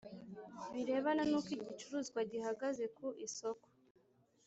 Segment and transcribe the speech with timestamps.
[0.73, 3.65] birebana n uko igicuruzwa gihagaze ku isoko